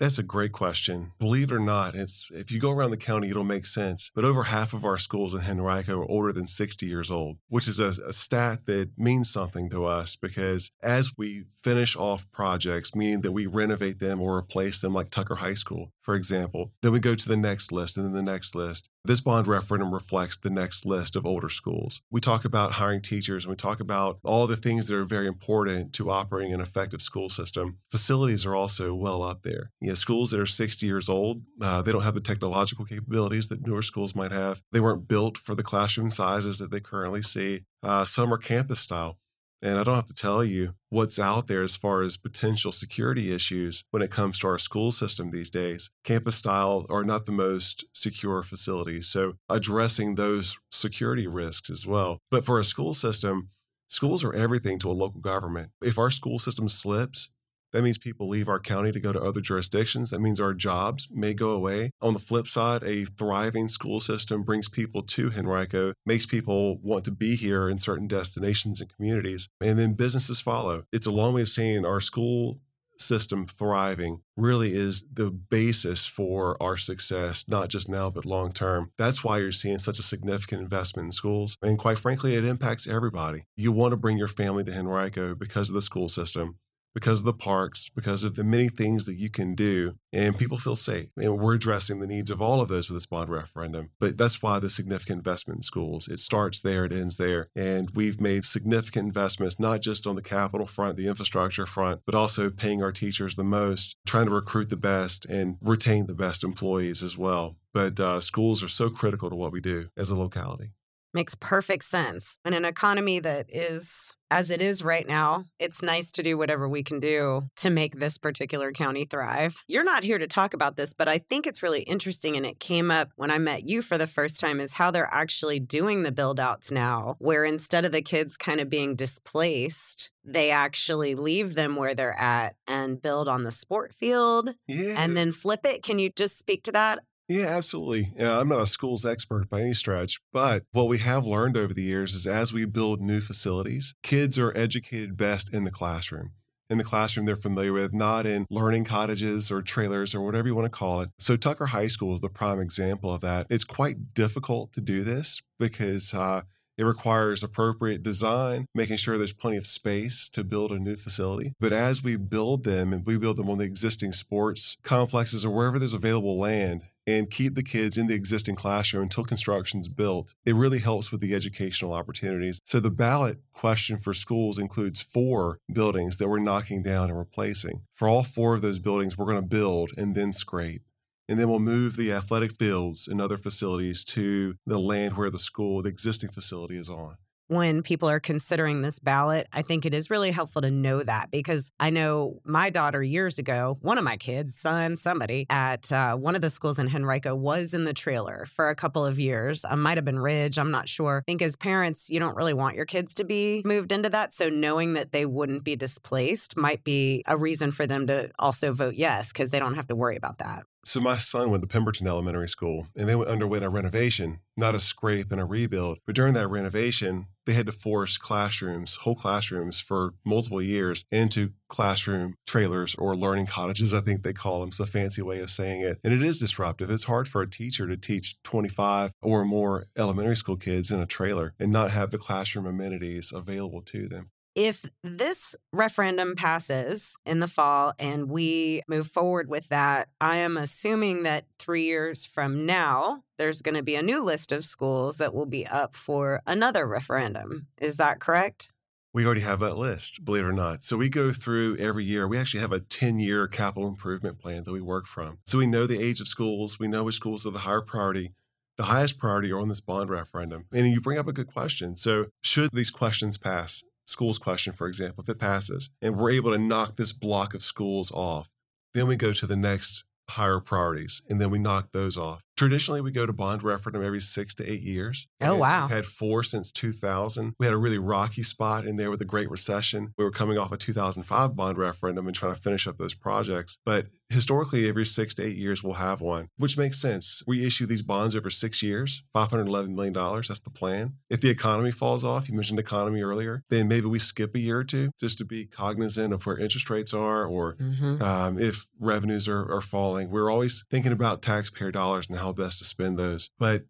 That's 0.00 0.18
a 0.18 0.22
great 0.22 0.52
question. 0.52 1.12
Believe 1.18 1.52
it 1.52 1.54
or 1.54 1.60
not, 1.60 1.94
it's 1.94 2.30
if 2.32 2.50
you 2.50 2.58
go 2.58 2.70
around 2.70 2.90
the 2.90 2.96
county, 2.96 3.28
it'll 3.28 3.44
make 3.44 3.66
sense. 3.66 4.10
But 4.14 4.24
over 4.24 4.44
half 4.44 4.72
of 4.72 4.82
our 4.82 4.96
schools 4.96 5.34
in 5.34 5.42
Henrico 5.42 6.00
are 6.00 6.10
older 6.10 6.32
than 6.32 6.46
60 6.46 6.86
years 6.86 7.10
old, 7.10 7.36
which 7.48 7.68
is 7.68 7.78
a, 7.78 7.88
a, 8.06 8.12
stat 8.14 8.64
that 8.64 8.92
means 8.96 9.30
something 9.30 9.68
to 9.68 9.84
us 9.84 10.16
because 10.16 10.70
as 10.82 11.18
we 11.18 11.44
finish 11.62 11.96
off 11.96 12.26
projects, 12.32 12.94
meaning 12.94 13.20
that 13.20 13.32
we 13.32 13.44
renovate 13.44 13.98
them 13.98 14.22
or 14.22 14.38
replace 14.38 14.80
them, 14.80 14.94
like 14.94 15.10
Tucker 15.10 15.34
High 15.34 15.54
School, 15.54 15.92
for 16.02 16.14
example, 16.14 16.72
then 16.82 16.92
we 16.92 17.00
go 17.00 17.14
to 17.14 17.28
the 17.28 17.36
next 17.36 17.72
list 17.72 17.96
and 17.96 18.06
then 18.06 18.12
the 18.12 18.22
next 18.22 18.54
list. 18.54 18.88
This 19.04 19.20
bond 19.20 19.46
referendum 19.46 19.94
reflects 19.94 20.36
the 20.36 20.50
next 20.50 20.84
list 20.84 21.16
of 21.16 21.24
older 21.24 21.48
schools. 21.48 22.02
We 22.10 22.20
talk 22.20 22.44
about 22.44 22.72
hiring 22.72 23.00
teachers 23.00 23.44
and 23.44 23.50
we 23.50 23.56
talk 23.56 23.80
about 23.80 24.18
all 24.22 24.46
the 24.46 24.56
things 24.56 24.86
that 24.86 24.96
are 24.96 25.04
very 25.04 25.26
important 25.26 25.92
to 25.94 26.10
operating 26.10 26.52
an 26.52 26.60
effective 26.60 27.00
school 27.00 27.28
system. 27.30 27.78
Facilities 27.90 28.44
are 28.44 28.54
also 28.54 28.94
well 28.94 29.22
up 29.22 29.42
there. 29.42 29.70
You 29.80 29.88
know, 29.88 29.94
schools 29.94 30.30
that 30.30 30.40
are 30.40 30.46
60 30.46 30.84
years 30.84 31.08
old, 31.08 31.42
uh, 31.60 31.80
they 31.80 31.92
don't 31.92 32.02
have 32.02 32.14
the 32.14 32.20
technological 32.20 32.84
capabilities 32.84 33.48
that 33.48 33.66
newer 33.66 33.82
schools 33.82 34.14
might 34.14 34.32
have. 34.32 34.60
They 34.72 34.80
weren't 34.80 35.08
built 35.08 35.38
for 35.38 35.54
the 35.54 35.62
classroom 35.62 36.10
sizes 36.10 36.58
that 36.58 36.70
they 36.70 36.80
currently 36.80 37.22
see. 37.22 37.62
Uh, 37.82 38.04
some 38.04 38.32
are 38.32 38.38
campus 38.38 38.80
style. 38.80 39.16
And 39.62 39.78
I 39.78 39.84
don't 39.84 39.94
have 39.94 40.06
to 40.06 40.14
tell 40.14 40.42
you 40.42 40.74
what's 40.88 41.18
out 41.18 41.46
there 41.46 41.62
as 41.62 41.76
far 41.76 42.02
as 42.02 42.16
potential 42.16 42.72
security 42.72 43.32
issues 43.32 43.84
when 43.90 44.02
it 44.02 44.10
comes 44.10 44.38
to 44.38 44.46
our 44.48 44.58
school 44.58 44.90
system 44.90 45.30
these 45.30 45.50
days. 45.50 45.90
Campus 46.04 46.36
style 46.36 46.86
are 46.88 47.04
not 47.04 47.26
the 47.26 47.32
most 47.32 47.84
secure 47.92 48.42
facilities. 48.42 49.08
So 49.08 49.34
addressing 49.48 50.14
those 50.14 50.58
security 50.70 51.26
risks 51.26 51.68
as 51.68 51.86
well. 51.86 52.18
But 52.30 52.44
for 52.44 52.58
a 52.58 52.64
school 52.64 52.94
system, 52.94 53.50
schools 53.88 54.24
are 54.24 54.32
everything 54.32 54.78
to 54.78 54.90
a 54.90 54.92
local 54.92 55.20
government. 55.20 55.70
If 55.82 55.98
our 55.98 56.10
school 56.10 56.38
system 56.38 56.68
slips, 56.68 57.28
that 57.72 57.82
means 57.82 57.98
people 57.98 58.28
leave 58.28 58.48
our 58.48 58.60
county 58.60 58.92
to 58.92 59.00
go 59.00 59.12
to 59.12 59.20
other 59.20 59.40
jurisdictions. 59.40 60.10
That 60.10 60.20
means 60.20 60.40
our 60.40 60.54
jobs 60.54 61.08
may 61.10 61.34
go 61.34 61.50
away. 61.50 61.92
On 62.00 62.12
the 62.12 62.18
flip 62.18 62.46
side, 62.46 62.82
a 62.82 63.04
thriving 63.04 63.68
school 63.68 64.00
system 64.00 64.42
brings 64.42 64.68
people 64.68 65.02
to 65.02 65.32
Henrico, 65.36 65.94
makes 66.04 66.26
people 66.26 66.78
want 66.78 67.04
to 67.04 67.10
be 67.10 67.36
here 67.36 67.68
in 67.68 67.78
certain 67.78 68.08
destinations 68.08 68.80
and 68.80 68.94
communities, 68.94 69.48
and 69.60 69.78
then 69.78 69.94
businesses 69.94 70.40
follow. 70.40 70.84
It's 70.92 71.06
a 71.06 71.10
long 71.10 71.34
way 71.34 71.42
of 71.42 71.48
saying 71.48 71.84
our 71.84 72.00
school 72.00 72.60
system 73.00 73.46
thriving 73.46 74.20
really 74.36 74.74
is 74.74 75.04
the 75.12 75.30
basis 75.30 76.06
for 76.06 76.56
our 76.62 76.76
success, 76.76 77.46
not 77.48 77.68
just 77.68 77.88
now, 77.88 78.10
but 78.10 78.26
long 78.26 78.52
term. 78.52 78.92
That's 78.98 79.24
why 79.24 79.38
you're 79.38 79.52
seeing 79.52 79.78
such 79.78 79.98
a 79.98 80.02
significant 80.02 80.62
investment 80.62 81.06
in 81.06 81.12
schools. 81.12 81.56
And 81.62 81.78
quite 81.78 81.98
frankly, 81.98 82.34
it 82.34 82.44
impacts 82.44 82.86
everybody. 82.86 83.46
You 83.56 83.72
want 83.72 83.92
to 83.92 83.96
bring 83.96 84.18
your 84.18 84.28
family 84.28 84.64
to 84.64 84.72
Henrico 84.72 85.34
because 85.34 85.68
of 85.68 85.74
the 85.74 85.82
school 85.82 86.08
system 86.08 86.58
because 86.94 87.20
of 87.20 87.24
the 87.24 87.32
parks, 87.32 87.90
because 87.94 88.24
of 88.24 88.36
the 88.36 88.44
many 88.44 88.68
things 88.68 89.04
that 89.04 89.14
you 89.14 89.30
can 89.30 89.54
do, 89.54 89.94
and 90.12 90.38
people 90.38 90.58
feel 90.58 90.76
safe. 90.76 91.08
And 91.16 91.38
we're 91.38 91.54
addressing 91.54 92.00
the 92.00 92.06
needs 92.06 92.30
of 92.30 92.42
all 92.42 92.60
of 92.60 92.68
those 92.68 92.88
with 92.88 92.96
this 92.96 93.06
bond 93.06 93.30
referendum. 93.30 93.90
But 93.98 94.18
that's 94.18 94.42
why 94.42 94.58
the 94.58 94.70
significant 94.70 95.18
investment 95.18 95.58
in 95.58 95.62
schools. 95.62 96.08
It 96.08 96.20
starts 96.20 96.60
there, 96.60 96.84
it 96.84 96.92
ends 96.92 97.16
there. 97.16 97.48
And 97.54 97.90
we've 97.90 98.20
made 98.20 98.44
significant 98.44 99.06
investments, 99.06 99.60
not 99.60 99.80
just 99.80 100.06
on 100.06 100.16
the 100.16 100.22
capital 100.22 100.66
front, 100.66 100.96
the 100.96 101.08
infrastructure 101.08 101.66
front, 101.66 102.00
but 102.06 102.14
also 102.14 102.50
paying 102.50 102.82
our 102.82 102.92
teachers 102.92 103.36
the 103.36 103.44
most, 103.44 103.96
trying 104.06 104.26
to 104.26 104.32
recruit 104.32 104.70
the 104.70 104.76
best 104.76 105.24
and 105.26 105.56
retain 105.60 106.06
the 106.06 106.14
best 106.14 106.44
employees 106.44 107.02
as 107.02 107.16
well. 107.16 107.56
But 107.72 108.00
uh, 108.00 108.20
schools 108.20 108.62
are 108.62 108.68
so 108.68 108.90
critical 108.90 109.30
to 109.30 109.36
what 109.36 109.52
we 109.52 109.60
do 109.60 109.88
as 109.96 110.10
a 110.10 110.16
locality. 110.16 110.72
Makes 111.12 111.34
perfect 111.34 111.84
sense. 111.84 112.36
In 112.44 112.54
an 112.54 112.64
economy 112.64 113.18
that 113.20 113.46
is 113.48 114.14
as 114.30 114.50
it 114.50 114.62
is 114.62 114.82
right 114.82 115.06
now, 115.06 115.44
it's 115.58 115.82
nice 115.82 116.12
to 116.12 116.22
do 116.22 116.38
whatever 116.38 116.68
we 116.68 116.82
can 116.82 117.00
do 117.00 117.48
to 117.56 117.70
make 117.70 117.98
this 117.98 118.18
particular 118.18 118.72
county 118.72 119.04
thrive. 119.04 119.56
You're 119.66 119.84
not 119.84 120.04
here 120.04 120.18
to 120.18 120.26
talk 120.26 120.54
about 120.54 120.76
this, 120.76 120.92
but 120.92 121.08
I 121.08 121.18
think 121.18 121.46
it's 121.46 121.62
really 121.62 121.82
interesting. 121.82 122.36
And 122.36 122.46
it 122.46 122.60
came 122.60 122.90
up 122.90 123.10
when 123.16 123.30
I 123.30 123.38
met 123.38 123.68
you 123.68 123.82
for 123.82 123.98
the 123.98 124.06
first 124.06 124.38
time 124.38 124.60
is 124.60 124.74
how 124.74 124.90
they're 124.90 125.12
actually 125.12 125.60
doing 125.60 126.02
the 126.02 126.12
build 126.12 126.38
outs 126.38 126.70
now, 126.70 127.16
where 127.18 127.44
instead 127.44 127.84
of 127.84 127.92
the 127.92 128.02
kids 128.02 128.36
kind 128.36 128.60
of 128.60 128.70
being 128.70 128.94
displaced, 128.94 130.12
they 130.24 130.50
actually 130.50 131.14
leave 131.14 131.54
them 131.54 131.76
where 131.76 131.94
they're 131.94 132.18
at 132.18 132.54
and 132.66 133.02
build 133.02 133.28
on 133.28 133.44
the 133.44 133.50
sport 133.50 133.94
field 133.94 134.54
yeah. 134.68 134.94
and 134.96 135.16
then 135.16 135.32
flip 135.32 135.60
it. 135.64 135.82
Can 135.82 135.98
you 135.98 136.10
just 136.10 136.38
speak 136.38 136.62
to 136.64 136.72
that? 136.72 137.00
Yeah, 137.30 137.46
absolutely. 137.46 138.12
Yeah, 138.18 138.40
I'm 138.40 138.48
not 138.48 138.60
a 138.60 138.66
schools 138.66 139.06
expert 139.06 139.48
by 139.48 139.60
any 139.60 139.72
stretch, 139.72 140.18
but 140.32 140.64
what 140.72 140.88
we 140.88 140.98
have 140.98 141.24
learned 141.24 141.56
over 141.56 141.72
the 141.72 141.84
years 141.84 142.12
is 142.12 142.26
as 142.26 142.52
we 142.52 142.64
build 142.64 143.00
new 143.00 143.20
facilities, 143.20 143.94
kids 144.02 144.36
are 144.36 144.52
educated 144.56 145.16
best 145.16 145.54
in 145.54 145.62
the 145.62 145.70
classroom. 145.70 146.32
In 146.68 146.78
the 146.78 146.82
classroom 146.82 147.26
they're 147.26 147.36
familiar 147.36 147.72
with, 147.72 147.94
not 147.94 148.26
in 148.26 148.46
learning 148.50 148.82
cottages 148.82 149.48
or 149.48 149.62
trailers 149.62 150.12
or 150.12 150.22
whatever 150.22 150.48
you 150.48 150.56
want 150.56 150.64
to 150.64 150.76
call 150.76 151.02
it. 151.02 151.10
So, 151.20 151.36
Tucker 151.36 151.66
High 151.66 151.86
School 151.86 152.14
is 152.16 152.20
the 152.20 152.28
prime 152.28 152.58
example 152.58 153.14
of 153.14 153.20
that. 153.20 153.46
It's 153.48 153.62
quite 153.62 154.12
difficult 154.12 154.72
to 154.72 154.80
do 154.80 155.04
this 155.04 155.40
because 155.56 156.12
uh, 156.12 156.42
it 156.76 156.84
requires 156.84 157.44
appropriate 157.44 158.02
design, 158.02 158.66
making 158.74 158.96
sure 158.96 159.18
there's 159.18 159.32
plenty 159.32 159.56
of 159.56 159.66
space 159.66 160.28
to 160.30 160.42
build 160.42 160.72
a 160.72 160.78
new 160.80 160.96
facility. 160.96 161.52
But 161.60 161.72
as 161.72 162.02
we 162.02 162.16
build 162.16 162.64
them 162.64 162.92
and 162.92 163.06
we 163.06 163.18
build 163.18 163.36
them 163.36 163.50
on 163.50 163.58
the 163.58 163.64
existing 163.64 164.14
sports 164.14 164.78
complexes 164.82 165.44
or 165.44 165.50
wherever 165.50 165.78
there's 165.78 165.94
available 165.94 166.38
land, 166.38 166.84
and 167.18 167.30
keep 167.30 167.54
the 167.54 167.62
kids 167.62 167.96
in 167.96 168.06
the 168.06 168.14
existing 168.14 168.56
classroom 168.56 169.04
until 169.04 169.24
construction's 169.24 169.88
built. 169.88 170.34
It 170.44 170.54
really 170.54 170.78
helps 170.78 171.10
with 171.10 171.20
the 171.20 171.34
educational 171.34 171.92
opportunities. 171.92 172.60
So 172.64 172.80
the 172.80 172.90
ballot 172.90 173.38
question 173.52 173.98
for 173.98 174.14
schools 174.14 174.58
includes 174.58 175.00
four 175.00 175.58
buildings 175.72 176.16
that 176.16 176.28
we're 176.28 176.38
knocking 176.38 176.82
down 176.82 177.10
and 177.10 177.18
replacing. 177.18 177.82
For 177.94 178.08
all 178.08 178.22
four 178.22 178.54
of 178.54 178.62
those 178.62 178.78
buildings, 178.78 179.18
we're 179.18 179.26
going 179.26 179.36
to 179.36 179.42
build 179.42 179.92
and 179.96 180.14
then 180.14 180.32
scrape. 180.32 180.82
And 181.28 181.38
then 181.38 181.48
we'll 181.48 181.60
move 181.60 181.96
the 181.96 182.12
athletic 182.12 182.52
fields 182.56 183.06
and 183.06 183.20
other 183.20 183.38
facilities 183.38 184.04
to 184.06 184.56
the 184.66 184.78
land 184.78 185.16
where 185.16 185.30
the 185.30 185.38
school, 185.38 185.82
the 185.82 185.88
existing 185.88 186.30
facility 186.30 186.76
is 186.76 186.90
on 186.90 187.16
when 187.50 187.82
people 187.82 188.08
are 188.08 188.20
considering 188.20 188.80
this 188.80 189.00
ballot, 189.00 189.48
I 189.52 189.62
think 189.62 189.84
it 189.84 189.92
is 189.92 190.08
really 190.08 190.30
helpful 190.30 190.62
to 190.62 190.70
know 190.70 191.02
that 191.02 191.32
because 191.32 191.68
I 191.80 191.90
know 191.90 192.38
my 192.44 192.70
daughter 192.70 193.02
years 193.02 193.40
ago, 193.40 193.76
one 193.80 193.98
of 193.98 194.04
my 194.04 194.16
kids, 194.16 194.56
son, 194.56 194.96
somebody 194.96 195.46
at 195.50 195.90
uh, 195.90 196.14
one 196.14 196.36
of 196.36 196.42
the 196.42 196.50
schools 196.50 196.78
in 196.78 196.94
Henrico 196.94 197.34
was 197.34 197.74
in 197.74 197.82
the 197.82 197.92
trailer 197.92 198.46
for 198.46 198.68
a 198.68 198.76
couple 198.76 199.04
of 199.04 199.18
years. 199.18 199.64
I 199.64 199.74
might 199.74 199.98
have 199.98 200.04
been 200.04 200.20
Ridge, 200.20 200.60
I'm 200.60 200.70
not 200.70 200.88
sure. 200.88 201.24
I 201.26 201.28
think 201.28 201.42
as 201.42 201.56
parents, 201.56 202.08
you 202.08 202.20
don't 202.20 202.36
really 202.36 202.54
want 202.54 202.76
your 202.76 202.86
kids 202.86 203.16
to 203.16 203.24
be 203.24 203.62
moved 203.64 203.90
into 203.90 204.10
that. 204.10 204.32
So 204.32 204.48
knowing 204.48 204.92
that 204.92 205.10
they 205.10 205.26
wouldn't 205.26 205.64
be 205.64 205.74
displaced 205.74 206.56
might 206.56 206.84
be 206.84 207.24
a 207.26 207.36
reason 207.36 207.72
for 207.72 207.84
them 207.84 208.06
to 208.06 208.30
also 208.38 208.72
vote 208.72 208.94
yes 208.94 209.28
because 209.28 209.50
they 209.50 209.58
don't 209.58 209.74
have 209.74 209.88
to 209.88 209.96
worry 209.96 210.16
about 210.16 210.38
that. 210.38 210.62
So 210.84 211.00
my 211.00 211.16
son 211.18 211.50
went 211.50 211.62
to 211.62 211.66
Pemberton 211.66 212.06
Elementary 212.06 212.48
School 212.48 212.86
and 212.96 213.08
they 213.08 213.14
underwent 213.14 213.64
a 213.64 213.68
renovation, 213.68 214.40
not 214.56 214.74
a 214.74 214.80
scrape 214.80 215.30
and 215.30 215.40
a 215.40 215.44
rebuild. 215.44 215.98
But 216.06 216.14
during 216.14 216.32
that 216.34 216.48
renovation, 216.48 217.26
they 217.50 217.56
had 217.56 217.66
to 217.66 217.72
force 217.72 218.16
classrooms, 218.16 218.94
whole 219.00 219.16
classrooms 219.16 219.80
for 219.80 220.14
multiple 220.24 220.62
years 220.62 221.04
into 221.10 221.50
classroom 221.68 222.36
trailers 222.46 222.94
or 222.94 223.16
learning 223.16 223.46
cottages, 223.46 223.92
I 223.92 224.00
think 224.02 224.22
they 224.22 224.32
call 224.32 224.60
them. 224.60 224.68
It's 224.68 224.78
a 224.78 224.86
fancy 224.86 225.20
way 225.20 225.40
of 225.40 225.50
saying 225.50 225.80
it. 225.80 225.98
And 226.04 226.14
it 226.14 226.22
is 226.22 226.38
disruptive. 226.38 226.90
It's 226.90 227.04
hard 227.04 227.26
for 227.26 227.42
a 227.42 227.50
teacher 227.50 227.88
to 227.88 227.96
teach 227.96 228.40
25 228.44 229.14
or 229.20 229.44
more 229.44 229.86
elementary 229.96 230.36
school 230.36 230.56
kids 230.56 230.92
in 230.92 231.00
a 231.00 231.06
trailer 231.06 231.54
and 231.58 231.72
not 231.72 231.90
have 231.90 232.12
the 232.12 232.18
classroom 232.18 232.66
amenities 232.66 233.32
available 233.34 233.82
to 233.82 234.06
them 234.06 234.30
if 234.54 234.84
this 235.02 235.54
referendum 235.72 236.34
passes 236.34 237.14
in 237.24 237.40
the 237.40 237.48
fall 237.48 237.92
and 237.98 238.28
we 238.28 238.82
move 238.88 239.10
forward 239.10 239.48
with 239.48 239.68
that, 239.68 240.08
I 240.20 240.36
am 240.38 240.56
assuming 240.56 241.22
that 241.22 241.44
three 241.58 241.84
years 241.84 242.24
from 242.24 242.66
now, 242.66 243.22
there's 243.38 243.62
going 243.62 243.76
to 243.76 243.82
be 243.82 243.94
a 243.94 244.02
new 244.02 244.22
list 244.22 244.52
of 244.52 244.64
schools 244.64 245.18
that 245.18 245.34
will 245.34 245.46
be 245.46 245.66
up 245.66 245.96
for 245.96 246.42
another 246.46 246.86
referendum. 246.86 247.68
Is 247.78 247.96
that 247.96 248.20
correct? 248.20 248.72
We 249.12 249.24
already 249.26 249.40
have 249.40 249.58
that 249.60 249.76
list, 249.76 250.24
believe 250.24 250.44
it 250.44 250.48
or 250.48 250.52
not. 250.52 250.84
So 250.84 250.96
we 250.96 251.08
go 251.08 251.32
through 251.32 251.76
every 251.78 252.04
year. 252.04 252.28
We 252.28 252.38
actually 252.38 252.60
have 252.60 252.72
a 252.72 252.80
10 252.80 253.18
year 253.18 253.48
capital 253.48 253.88
improvement 253.88 254.38
plan 254.38 254.62
that 254.64 254.72
we 254.72 254.80
work 254.80 255.06
from. 255.06 255.38
So 255.46 255.58
we 255.58 255.66
know 255.66 255.86
the 255.86 256.00
age 256.00 256.20
of 256.20 256.28
schools, 256.28 256.78
we 256.78 256.86
know 256.86 257.04
which 257.04 257.16
schools 257.16 257.44
are 257.44 257.50
the 257.50 257.60
higher 257.60 257.80
priority. 257.80 258.34
The 258.76 258.84
highest 258.84 259.18
priority 259.18 259.50
are 259.50 259.58
on 259.58 259.68
this 259.68 259.80
bond 259.80 260.10
referendum. 260.10 260.66
And 260.72 260.90
you 260.90 261.00
bring 261.00 261.18
up 261.18 261.26
a 261.26 261.34
good 261.34 261.52
question. 261.52 261.96
So, 261.96 262.26
should 262.40 262.70
these 262.72 262.90
questions 262.90 263.36
pass? 263.36 263.82
Schools 264.06 264.38
question, 264.38 264.72
for 264.72 264.86
example, 264.86 265.22
if 265.22 265.28
it 265.28 265.38
passes, 265.38 265.90
and 266.00 266.16
we're 266.16 266.30
able 266.30 266.52
to 266.52 266.58
knock 266.58 266.96
this 266.96 267.12
block 267.12 267.54
of 267.54 267.62
schools 267.62 268.10
off, 268.12 268.50
then 268.94 269.06
we 269.06 269.16
go 269.16 269.32
to 269.32 269.46
the 269.46 269.56
next 269.56 270.04
higher 270.30 270.60
priorities 270.60 271.22
and 271.28 271.40
then 271.40 271.50
we 271.50 271.58
knock 271.58 271.88
those 271.92 272.16
off. 272.16 272.42
Traditionally, 272.60 273.00
we 273.00 273.10
go 273.10 273.24
to 273.24 273.32
bond 273.32 273.62
referendum 273.62 274.04
every 274.04 274.20
six 274.20 274.54
to 274.56 274.70
eight 274.70 274.82
years. 274.82 275.26
Oh, 275.40 275.56
wow. 275.56 275.84
We've 275.84 275.96
had 275.96 276.04
four 276.04 276.42
since 276.42 276.70
2000. 276.70 277.54
We 277.58 277.64
had 277.64 277.72
a 277.72 277.78
really 277.78 277.96
rocky 277.96 278.42
spot 278.42 278.86
in 278.86 278.96
there 278.96 279.08
with 279.08 279.18
the 279.18 279.24
Great 279.24 279.50
Recession. 279.50 280.12
We 280.18 280.24
were 280.24 280.30
coming 280.30 280.58
off 280.58 280.70
a 280.70 280.76
2005 280.76 281.56
bond 281.56 281.78
referendum 281.78 282.26
and 282.26 282.36
trying 282.36 282.54
to 282.54 282.60
finish 282.60 282.86
up 282.86 282.98
those 282.98 283.14
projects. 283.14 283.78
But 283.86 284.08
historically, 284.28 284.86
every 284.86 285.06
six 285.06 285.34
to 285.36 285.42
eight 285.42 285.56
years, 285.56 285.82
we'll 285.82 285.94
have 285.94 286.20
one, 286.20 286.48
which 286.58 286.76
makes 286.76 287.00
sense. 287.00 287.42
We 287.46 287.64
issue 287.64 287.86
these 287.86 288.02
bonds 288.02 288.36
over 288.36 288.50
six 288.50 288.82
years, 288.82 289.22
$511 289.34 289.94
million. 289.94 290.12
That's 290.12 290.60
the 290.60 290.68
plan. 290.68 291.14
If 291.30 291.40
the 291.40 291.48
economy 291.48 291.92
falls 291.92 292.26
off, 292.26 292.46
you 292.46 292.54
mentioned 292.54 292.78
economy 292.78 293.22
earlier, 293.22 293.62
then 293.70 293.88
maybe 293.88 294.06
we 294.06 294.18
skip 294.18 294.54
a 294.54 294.60
year 294.60 294.80
or 294.80 294.84
two 294.84 295.12
just 295.18 295.38
to 295.38 295.46
be 295.46 295.64
cognizant 295.64 296.34
of 296.34 296.44
where 296.44 296.58
interest 296.58 296.90
rates 296.90 297.14
are 297.14 297.46
or 297.46 297.76
mm-hmm. 297.76 298.22
um, 298.22 298.58
if 298.60 298.86
revenues 298.98 299.48
are, 299.48 299.72
are 299.72 299.80
falling. 299.80 300.30
We're 300.30 300.50
always 300.50 300.84
thinking 300.90 301.12
about 301.12 301.40
taxpayer 301.40 301.90
dollars 301.90 302.26
and 302.28 302.38
how 302.38 302.49
how 302.50 302.64
best 302.64 302.78
to 302.78 302.84
spend 302.84 303.18
those. 303.18 303.50
But 303.58 303.84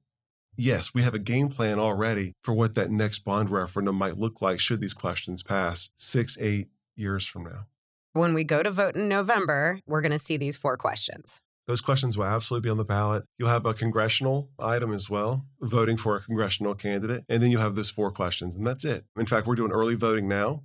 yes, 0.57 0.93
we 0.95 1.03
have 1.03 1.15
a 1.15 1.19
game 1.19 1.49
plan 1.49 1.79
already 1.79 2.35
for 2.43 2.53
what 2.53 2.75
that 2.75 2.91
next 2.91 3.21
bond 3.21 3.51
referendum 3.51 3.97
might 3.97 4.19
look 4.19 4.43
like 4.43 4.61
should 4.61 4.81
these 4.81 4.95
questions 4.95 5.43
pass 5.43 5.91
six, 5.97 6.37
eight 6.41 6.69
years 6.97 7.27
from 7.27 7.45
now. 7.45 7.67
When 8.13 8.35
we 8.35 8.45
go 8.45 8.63
to 8.63 8.71
vote 8.71 8.97
in 8.97 9.09
November, 9.09 9.81
we're 9.87 10.03
going 10.03 10.13
to 10.13 10.19
see 10.19 10.37
these 10.37 10.57
four 10.57 10.77
questions. 10.77 11.41
Those 11.67 11.81
questions 11.81 12.19
will 12.19 12.25
absolutely 12.25 12.67
be 12.67 12.71
on 12.71 12.79
the 12.79 12.85
ballot. 12.85 13.23
You'll 13.39 13.49
have 13.49 13.65
a 13.65 13.73
congressional 13.73 14.51
item 14.59 14.93
as 14.93 15.09
well, 15.09 15.47
voting 15.61 15.97
for 15.97 16.17
a 16.17 16.21
congressional 16.21 16.75
candidate. 16.75 17.25
And 17.29 17.41
then 17.41 17.53
you'll 17.53 17.61
have 17.61 17.77
those 17.77 17.91
four 17.91 18.11
questions, 18.11 18.57
and 18.57 18.67
that's 18.67 18.85
it. 18.85 19.05
In 19.17 19.27
fact, 19.27 19.47
we're 19.47 19.55
doing 19.55 19.71
early 19.71 19.95
voting 19.95 20.27
now. 20.27 20.65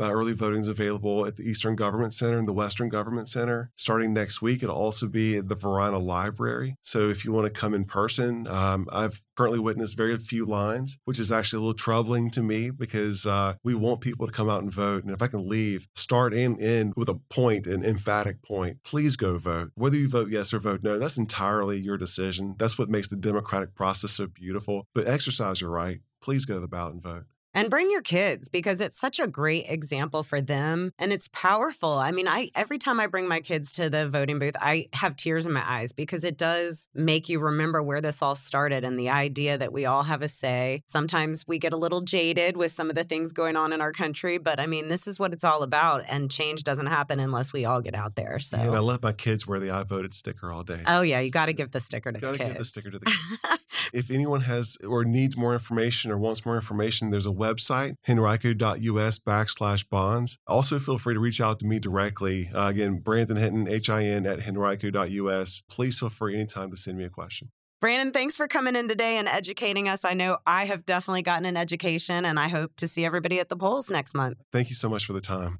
Uh, 0.00 0.10
early 0.10 0.32
voting 0.32 0.60
is 0.60 0.68
available 0.68 1.26
at 1.26 1.36
the 1.36 1.42
Eastern 1.42 1.76
Government 1.76 2.14
Center 2.14 2.38
and 2.38 2.48
the 2.48 2.54
Western 2.54 2.88
Government 2.88 3.28
Center. 3.28 3.70
Starting 3.76 4.14
next 4.14 4.40
week, 4.40 4.62
it'll 4.62 4.74
also 4.74 5.06
be 5.06 5.36
at 5.36 5.48
the 5.48 5.54
Varina 5.54 5.98
Library. 5.98 6.76
So 6.82 7.10
if 7.10 7.24
you 7.24 7.32
want 7.32 7.52
to 7.52 7.60
come 7.60 7.74
in 7.74 7.84
person, 7.84 8.46
um, 8.46 8.88
I've 8.90 9.20
currently 9.36 9.58
witnessed 9.58 9.96
very 9.96 10.16
few 10.16 10.46
lines, 10.46 10.98
which 11.04 11.18
is 11.18 11.30
actually 11.30 11.58
a 11.58 11.60
little 11.60 11.74
troubling 11.74 12.30
to 12.30 12.42
me 12.42 12.70
because 12.70 13.26
uh, 13.26 13.54
we 13.62 13.74
want 13.74 14.00
people 14.00 14.26
to 14.26 14.32
come 14.32 14.48
out 14.48 14.62
and 14.62 14.72
vote. 14.72 15.04
And 15.04 15.12
if 15.12 15.20
I 15.20 15.26
can 15.26 15.48
leave, 15.48 15.86
start 15.94 16.32
and 16.32 16.60
end 16.60 16.94
with 16.96 17.08
a 17.08 17.14
point, 17.28 17.66
an 17.66 17.84
emphatic 17.84 18.42
point, 18.42 18.78
please 18.84 19.16
go 19.16 19.36
vote. 19.38 19.72
Whether 19.74 19.96
you 19.96 20.08
vote 20.08 20.30
yes 20.30 20.54
or 20.54 20.58
vote 20.60 20.82
no, 20.82 20.98
that's 20.98 21.18
entirely 21.18 21.78
your 21.78 21.98
decision. 21.98 22.56
That's 22.58 22.78
what 22.78 22.88
makes 22.88 23.08
the 23.08 23.16
democratic 23.16 23.74
process 23.74 24.12
so 24.12 24.26
beautiful. 24.26 24.86
But 24.94 25.06
exercise 25.06 25.60
your 25.60 25.70
right. 25.70 26.00
Please 26.22 26.44
go 26.44 26.54
to 26.54 26.60
the 26.60 26.68
ballot 26.68 26.94
and 26.94 27.02
vote. 27.02 27.24
And 27.52 27.68
bring 27.68 27.90
your 27.90 28.02
kids 28.02 28.48
because 28.48 28.80
it's 28.80 28.98
such 28.98 29.18
a 29.18 29.26
great 29.26 29.66
example 29.68 30.22
for 30.22 30.40
them 30.40 30.92
and 30.98 31.12
it's 31.12 31.28
powerful. 31.32 31.90
I 31.90 32.12
mean, 32.12 32.28
I 32.28 32.50
every 32.54 32.78
time 32.78 33.00
I 33.00 33.06
bring 33.06 33.26
my 33.26 33.40
kids 33.40 33.72
to 33.72 33.90
the 33.90 34.08
voting 34.08 34.38
booth, 34.38 34.54
I 34.60 34.86
have 34.92 35.16
tears 35.16 35.46
in 35.46 35.52
my 35.52 35.68
eyes 35.68 35.92
because 35.92 36.22
it 36.22 36.36
does 36.36 36.88
make 36.94 37.28
you 37.28 37.40
remember 37.40 37.82
where 37.82 38.00
this 38.00 38.22
all 38.22 38.34
started 38.36 38.84
and 38.84 38.98
the 38.98 39.10
idea 39.10 39.58
that 39.58 39.72
we 39.72 39.84
all 39.84 40.04
have 40.04 40.22
a 40.22 40.28
say. 40.28 40.82
Sometimes 40.86 41.44
we 41.46 41.58
get 41.58 41.72
a 41.72 41.76
little 41.76 42.02
jaded 42.02 42.56
with 42.56 42.72
some 42.72 42.88
of 42.88 42.96
the 42.96 43.04
things 43.04 43.32
going 43.32 43.56
on 43.56 43.72
in 43.72 43.80
our 43.80 43.92
country, 43.92 44.38
but 44.38 44.60
I 44.60 44.66
mean, 44.66 44.88
this 44.88 45.06
is 45.06 45.18
what 45.18 45.32
it's 45.32 45.44
all 45.44 45.62
about 45.62 46.04
and 46.06 46.30
change 46.30 46.62
doesn't 46.62 46.86
happen 46.86 47.18
unless 47.18 47.52
we 47.52 47.64
all 47.64 47.80
get 47.80 47.94
out 47.94 48.14
there. 48.14 48.38
So 48.38 48.58
yeah, 48.58 48.68
and 48.68 48.76
I 48.76 48.80
let 48.80 49.02
my 49.02 49.12
kids 49.12 49.46
wear 49.46 49.58
the 49.58 49.70
I 49.70 49.82
voted 49.82 50.14
sticker 50.14 50.52
all 50.52 50.62
day. 50.62 50.82
Oh 50.86 51.02
yeah, 51.02 51.20
you 51.20 51.30
got 51.30 51.46
to 51.46 51.52
give 51.52 51.72
the 51.72 51.80
sticker 51.80 52.12
to 52.12 52.20
gotta 52.20 52.32
the 52.32 52.38
kids. 52.38 52.50
give 52.50 52.58
the 52.58 52.64
sticker 52.64 52.90
to 52.90 52.98
the 52.98 53.06
kids. 53.06 53.62
If 53.92 54.10
anyone 54.10 54.42
has 54.42 54.76
or 54.86 55.04
needs 55.04 55.36
more 55.36 55.52
information 55.52 56.10
or 56.10 56.18
wants 56.18 56.44
more 56.44 56.56
information, 56.56 57.10
there's 57.10 57.26
a 57.26 57.30
website, 57.30 57.94
henrico.us 58.08 59.18
backslash 59.18 59.88
bonds. 59.88 60.38
Also, 60.46 60.78
feel 60.78 60.98
free 60.98 61.14
to 61.14 61.20
reach 61.20 61.40
out 61.40 61.58
to 61.60 61.66
me 61.66 61.78
directly. 61.78 62.50
Uh, 62.54 62.66
again, 62.66 62.98
Brandon 62.98 63.36
Hinton, 63.36 63.68
H-I-N 63.68 64.26
at 64.26 64.46
henrico.us. 64.46 65.62
Please 65.68 65.98
feel 65.98 66.10
free 66.10 66.34
anytime 66.34 66.70
to 66.70 66.76
send 66.76 66.98
me 66.98 67.04
a 67.04 67.10
question. 67.10 67.50
Brandon, 67.80 68.12
thanks 68.12 68.36
for 68.36 68.46
coming 68.46 68.76
in 68.76 68.88
today 68.88 69.16
and 69.16 69.26
educating 69.26 69.88
us. 69.88 70.04
I 70.04 70.12
know 70.12 70.36
I 70.46 70.66
have 70.66 70.84
definitely 70.84 71.22
gotten 71.22 71.46
an 71.46 71.56
education, 71.56 72.26
and 72.26 72.38
I 72.38 72.48
hope 72.48 72.76
to 72.76 72.86
see 72.86 73.06
everybody 73.06 73.40
at 73.40 73.48
the 73.48 73.56
polls 73.56 73.88
next 73.88 74.14
month. 74.14 74.36
Thank 74.52 74.68
you 74.68 74.76
so 74.76 74.90
much 74.90 75.06
for 75.06 75.14
the 75.14 75.20
time. 75.22 75.58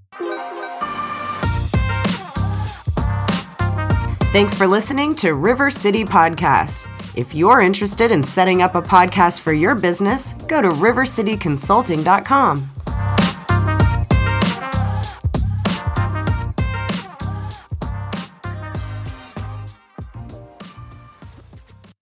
Thanks 4.33 4.55
for 4.55 4.67
listening 4.67 5.15
to 5.17 5.33
River 5.33 5.71
City 5.71 6.05
Podcasts. 6.05 6.87
If 7.17 7.35
you're 7.35 7.61
interested 7.61 8.13
in 8.13 8.23
setting 8.23 8.63
up 8.63 8.77
a 8.77 8.83
podcast 8.83 9.41
for 9.41 9.53
your 9.53 9.75
business, 9.75 10.35
go 10.47 10.63
to 10.63 10.69
rivercityconsulting.com. 10.69 12.71